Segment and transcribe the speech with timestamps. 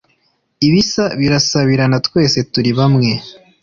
[0.67, 3.09] ibisa birasabirana twese turi bamwe